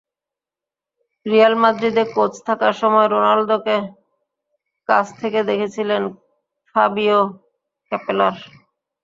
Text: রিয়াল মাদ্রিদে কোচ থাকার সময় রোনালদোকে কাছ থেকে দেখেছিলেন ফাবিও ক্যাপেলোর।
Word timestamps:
রিয়াল 1.25 1.53
মাদ্রিদে 1.61 2.03
কোচ 2.15 2.33
থাকার 2.47 2.73
সময় 2.81 3.07
রোনালদোকে 3.07 3.77
কাছ 4.89 5.05
থেকে 5.21 5.39
দেখেছিলেন 5.49 6.03
ফাবিও 6.75 7.19
ক্যাপেলোর। 7.91 8.35